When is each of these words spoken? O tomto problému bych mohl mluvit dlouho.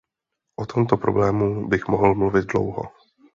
O 0.55 0.65
tomto 0.65 0.97
problému 0.97 1.67
bych 1.67 1.87
mohl 1.87 2.15
mluvit 2.15 2.45
dlouho. 2.45 2.83